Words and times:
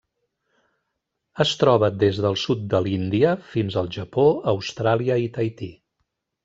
Es 1.45 1.51
troba 1.63 1.91
des 2.05 2.21
del 2.27 2.39
sud 2.45 2.65
de 2.73 2.81
l'Índia 2.87 3.37
fins 3.53 3.81
al 3.83 3.95
Japó, 3.99 4.27
Austràlia 4.57 5.23
i 5.29 5.35
Tahití. 5.39 5.75